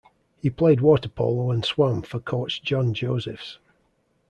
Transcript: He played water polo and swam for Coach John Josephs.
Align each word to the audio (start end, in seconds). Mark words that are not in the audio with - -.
He 0.41 0.49
played 0.49 0.81
water 0.81 1.07
polo 1.09 1.51
and 1.51 1.63
swam 1.63 2.01
for 2.01 2.19
Coach 2.19 2.63
John 2.63 2.91
Josephs. 2.95 3.59